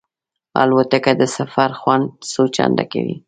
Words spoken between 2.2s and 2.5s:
څو